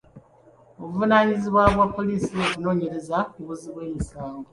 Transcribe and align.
Buvunaanyizibwa 0.79 1.63
bwa 1.73 1.85
poliisi 1.95 2.33
okunoonyereza 2.45 3.17
ku 3.33 3.39
buzzi 3.47 3.67
bw'omusango. 3.73 4.49